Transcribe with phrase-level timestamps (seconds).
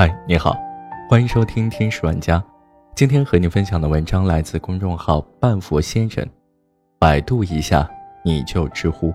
[0.00, 0.56] 嗨，你好，
[1.10, 2.42] 欢迎收听天使玩家。
[2.94, 6.26] 今天和你分享的文章来自公众号半佛先生。
[6.98, 7.86] 百度一下，
[8.24, 9.12] 你就知乎。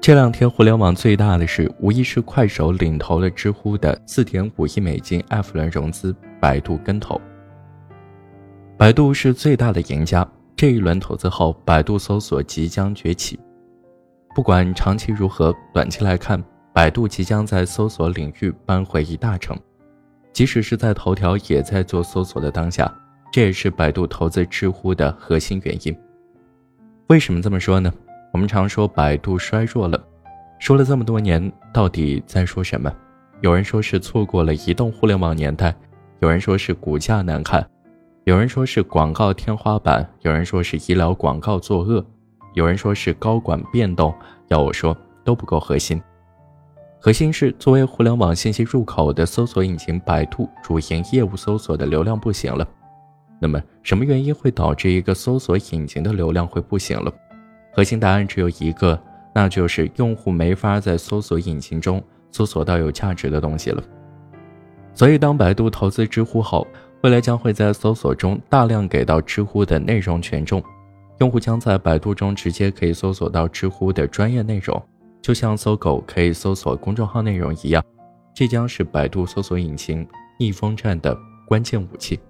[0.00, 7.20] 这两天互联网最大的事，无疑是快手领投了知乎的四点五亿美金 F 轮融资，百度跟投。
[8.76, 10.24] 百度是最大的赢家。
[10.54, 13.36] 这一轮投资后，百度搜索即将崛起。
[14.36, 16.38] 不管长期如何，短期来看，
[16.70, 19.58] 百度即将在搜索领域扳回一大城。
[20.30, 22.94] 即使是在头条也在做搜索的当下，
[23.32, 25.98] 这也是百度投资知乎的核心原因。
[27.06, 27.90] 为什么这么说呢？
[28.30, 29.98] 我们常说百度衰弱了，
[30.58, 32.94] 说了这么多年，到底在说什么？
[33.40, 35.74] 有人说是错过了移动互联网年代，
[36.18, 37.66] 有人说是股价难看，
[38.24, 42.04] 有人说是广告天花板，有人说是医疗广告作恶。
[42.56, 44.14] 有人说是高管变动，
[44.48, 46.02] 要我说都不够核心。
[46.98, 52.66] 核心是作为互联网信息入口的搜索引擎，百度主营业务搜索的流量不行了。
[53.38, 57.12] 那么什么原因会导致一个搜索引擎的流量会不行了？
[57.74, 58.98] 核心答案只有一个，
[59.34, 63.84] 那就是用户没法在搜索引擎中搜索到有价值的东西了。
[64.94, 66.66] 所以当百度投资知乎后，
[67.02, 70.62] 未来将会在搜索中大量给到知乎的内容权重。
[71.18, 74.82] 用户将在百度中直接可以搜索到知乎的专业内容，
[75.22, 77.82] 就像搜狗可以搜索公众号内容一样。
[78.34, 80.06] 这将是百度搜索引擎
[80.38, 82.20] 逆风战的关键武器。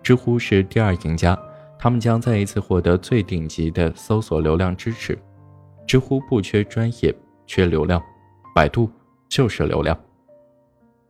[0.00, 1.36] 知乎是第二赢家，
[1.76, 5.18] 他们将再一次获得最顶级的搜索流量支持。
[5.86, 7.12] 知乎不缺专业，
[7.46, 8.00] 缺流量，
[8.54, 8.88] 百度
[9.28, 9.98] 就是流量。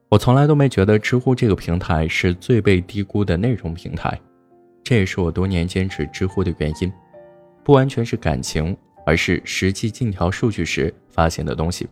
[0.09, 4.19] 我从来都没觉得知乎这个平台是最被低估的内容平台。
[4.89, 6.91] 这也是我多年坚持知乎的原因，
[7.63, 11.87] 不完全是感情，而是实际进调数据时发现的东西。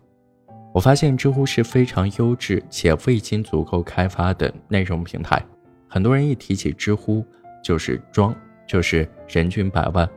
[0.72, 5.44] 我发现知乎是非常优质且未经足够开发的内容平台。
[5.86, 7.22] 很多人一提起知乎，
[7.62, 8.34] 就是装，
[8.66, 10.08] 就是人均百万。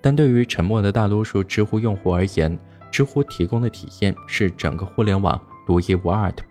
[0.00, 2.58] 但对于沉默的大多数知乎用户而言，
[2.90, 6.42] 知乎提供的体验是整个互联网独一无二的。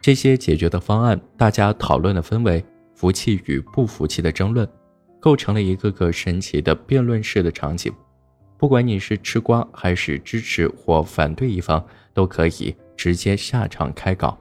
[0.00, 2.64] 这些解决的方案，大家讨论的氛围。
[2.96, 4.66] 服气与不服气的争论，
[5.20, 7.92] 构成了一个个神奇的辩论式的场景。
[8.56, 11.84] 不管你是吃瓜还是支持或反对一方，
[12.14, 14.36] 都可以直接下场开搞。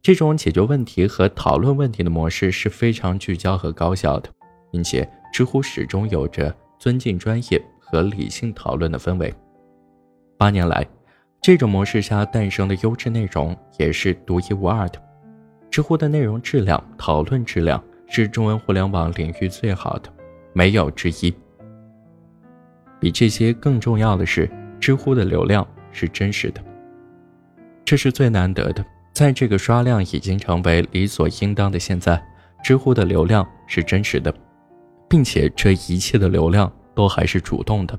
[0.00, 4.30] 这种解决问题和讨论问题的模式是非常聚焦和高效的，
[4.70, 9.34] 并且知乎始终有着尊敬专业和理性讨论的氛围。
[10.38, 10.86] 八年来，
[11.42, 15.02] 这种模式下诞生的优质内容也是独一无二的。
[15.70, 20.12] 知乎的内容质量、讨论质量是中文互联网领域最好的，
[20.52, 21.32] 没有之一。
[22.98, 26.60] 比这些更重要的是，知乎的流量是真实的，
[27.84, 28.84] 这是最难得的。
[29.12, 32.20] 在这个刷量已经成为理所应当的现在，
[32.62, 34.34] 知乎的流量是真实的，
[35.08, 37.98] 并且这一切的流量都还是主动的，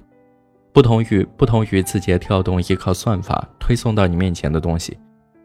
[0.73, 4.97] 不同于不同于字节跳动依靠算法推送到你面前的东西，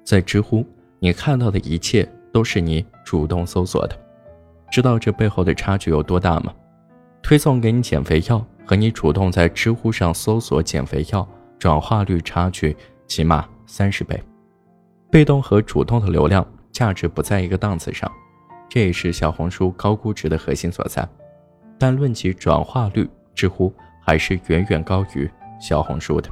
[0.05, 0.67] 在知乎。
[1.05, 3.95] 你看到的一切都是你主动搜索的，
[4.71, 6.51] 知道这背后的差距有多大吗？
[7.23, 11.29] 推送给你减肥药和你主动在知乎上搜索减肥药，
[11.59, 12.75] 转化率差距
[13.07, 14.19] 起码三十倍。
[15.11, 18.11] 被动和主动的流量价值不在一个档次上，
[18.67, 21.07] 这也是小红书高估值的核心所在。
[21.79, 23.71] 但论及转化率，知乎
[24.01, 26.31] 还是远远高于小红书的。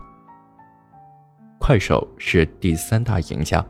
[1.58, 3.62] 快手是第三大赢家。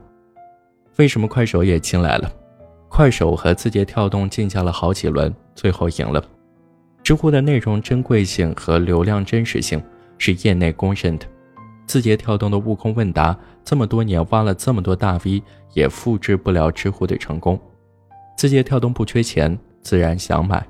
[0.96, 2.30] 为什么快手也进来了？
[2.88, 6.22] 快手和字节跳动竞价了好几轮，最后赢了。
[7.02, 9.82] 知乎的内容珍贵性和流量真实性
[10.18, 11.26] 是业内公认的。
[11.86, 15.42] 字节跳动的悟空问答这么多年挖了这么多大 V，
[15.72, 17.58] 也复制不了知乎的成功。
[18.36, 20.64] 字节跳动不缺钱，自然想买，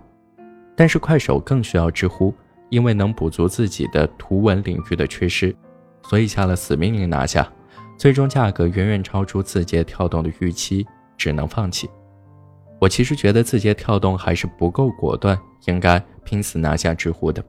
[0.75, 2.33] 但是快手更需要知乎，
[2.71, 5.54] 因为能补足自己的图文领域的缺失，
[6.09, 7.47] 所以下了死命令拿下。
[8.03, 10.84] 最终价格远远超出字节跳动的预期，
[11.16, 11.89] 只能放弃。
[12.81, 17.41] 我其实觉得字节跳动还是不够果断，应该拼死拿下知乎的。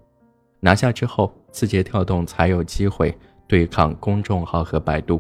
[0.59, 3.17] 拿下之后，字节跳动才有机会
[3.47, 5.19] 对抗公众号和百度。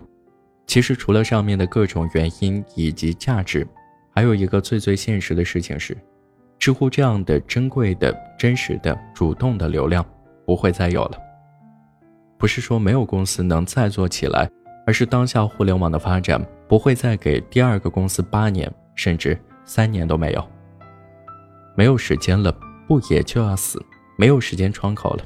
[0.67, 3.67] 其实除了上面的各种原因以及价值，
[4.13, 5.97] 还有一个最最现实的事情是，
[6.59, 10.05] 知乎这样的珍贵的、真实的、主动的流量
[10.45, 11.17] 不会再有了。
[12.37, 14.47] 不是说没有公司能再做起来。
[14.85, 20.45] 而是当下互联网的发展不会再给第二个公司八年，甚至三年都没有。
[21.75, 22.55] 没有时间了，
[22.87, 23.83] 不也就要死？
[24.17, 25.23] 没有时间窗口了，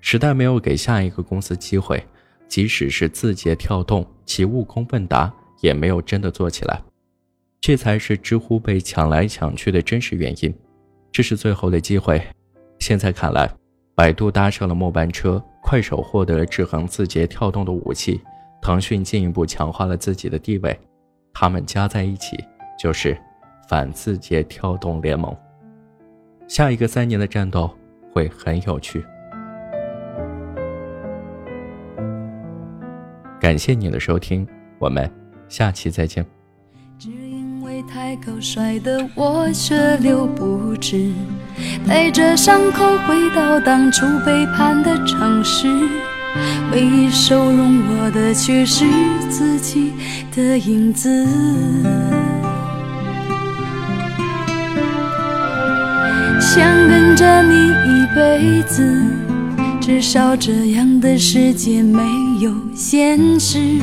[0.00, 2.04] 时代没有给下一个公司机会，
[2.46, 6.82] 即使是字节跳动其悟空问答也没有真的做起来，
[7.60, 10.54] 这才是知乎被抢来抢去的真实原因。
[11.10, 12.22] 这是最后的机会，
[12.80, 13.50] 现在看来，
[13.94, 18.20] 百度搭上了末班车，快手获得了制衡字节跳动的武器，
[18.60, 20.78] 腾讯进一步强化了自己的地位，
[21.32, 22.36] 他们加在一起
[22.78, 23.16] 就是
[23.68, 25.34] 反字节跳动联盟。
[26.46, 27.70] 下一个三年的战斗
[28.12, 29.04] 会很有趣。
[33.40, 34.46] 感谢你的收听，
[34.78, 35.10] 我们
[35.48, 36.26] 下期再见。
[36.98, 41.12] 只因为太高摔得我血流不止，
[41.86, 45.68] 带着伤口回到当初背叛的城市，
[46.72, 48.84] 唯一收容我的却是
[49.28, 49.92] 自己
[50.34, 51.26] 的影子。
[56.40, 59.28] 想跟着你一辈子。
[59.88, 62.02] 至少这样的世界没
[62.40, 63.80] 有现实。